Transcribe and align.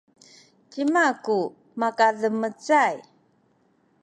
cima 0.71 1.03
ku 1.23 1.37
makademecay? 1.79 2.95